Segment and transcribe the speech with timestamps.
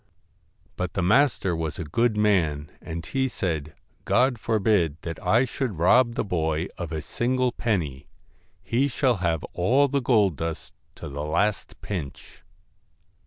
[0.77, 5.77] But the master was a good man, and he said:' God forbid that I should
[5.77, 8.07] rob the boy of a single penny;
[8.63, 12.41] he shall have all the gold dust to the last pinch.'